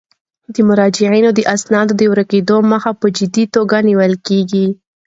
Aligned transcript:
د 0.53 0.55
مراجعینو 0.69 1.29
د 1.33 1.39
اسنادو 1.55 1.93
د 1.97 2.01
ورکیدو 2.13 2.57
مخه 2.71 2.91
په 3.01 3.07
جدي 3.17 3.45
توګه 3.55 3.75
نیول 3.87 4.13
کیږي. 4.27 4.67